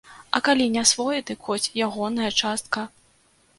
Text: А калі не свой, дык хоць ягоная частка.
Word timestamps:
А 0.37 0.39
калі 0.47 0.65
не 0.75 0.83
свой, 0.91 1.19
дык 1.27 1.45
хоць 1.51 1.71
ягоная 1.85 2.33
частка. 2.41 2.89